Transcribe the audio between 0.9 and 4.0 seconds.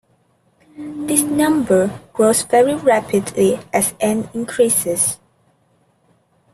This number grows very rapidly as